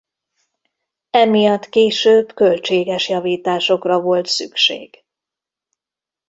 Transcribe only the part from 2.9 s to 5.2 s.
javításokra volt szükség.